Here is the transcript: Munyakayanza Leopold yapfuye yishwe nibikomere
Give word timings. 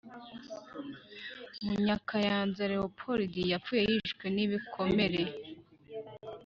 Munyakayanza 1.65 2.61
Leopold 2.71 3.33
yapfuye 3.51 3.81
yishwe 3.91 4.25
nibikomere 4.35 5.21